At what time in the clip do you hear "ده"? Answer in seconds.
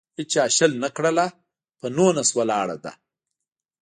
2.83-2.91